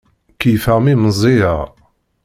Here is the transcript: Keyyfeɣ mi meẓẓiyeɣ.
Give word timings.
Keyyfeɣ 0.39 0.77
mi 0.81 0.93
meẓẓiyeɣ. 1.01 1.59